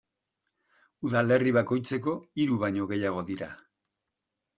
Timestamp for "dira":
3.29-3.51